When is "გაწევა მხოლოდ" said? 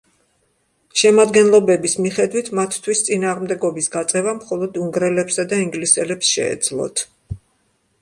3.99-4.83